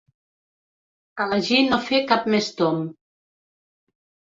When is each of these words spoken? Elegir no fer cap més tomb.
Elegir 1.25 1.59
no 1.67 1.79
fer 1.91 2.01
cap 2.15 2.27
més 2.37 2.51
tomb. 2.65 2.91